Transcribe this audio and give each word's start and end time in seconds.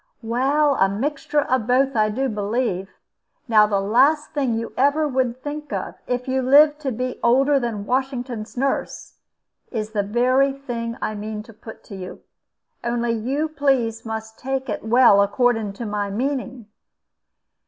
"Well, 0.23 0.73
a 0.79 0.89
mixture 0.89 1.41
of 1.41 1.67
both, 1.67 1.95
I 1.95 2.09
do 2.09 2.27
believe. 2.27 2.89
Now 3.47 3.67
the 3.67 3.79
last 3.79 4.31
thing 4.31 4.55
you 4.55 4.73
ever 4.75 5.07
would 5.07 5.43
think 5.43 5.71
of, 5.71 5.93
if 6.07 6.27
you 6.27 6.41
lived 6.41 6.79
to 6.79 6.91
be 6.91 7.19
older 7.21 7.59
than 7.59 7.85
Washington's 7.85 8.57
nurse, 8.57 9.17
is 9.69 9.91
the 9.91 10.01
very 10.01 10.53
thing 10.53 10.97
I 11.03 11.13
mean 11.13 11.43
to 11.43 11.53
put 11.53 11.83
to 11.83 11.95
you. 11.95 12.21
Only 12.83 13.11
you 13.11 13.43
must 13.45 13.57
please 13.57 14.01
to 14.01 14.31
take 14.37 14.69
it 14.69 14.83
well, 14.83 15.21
according 15.21 15.73
to 15.73 15.85
my 15.85 16.09
meaning. 16.09 16.65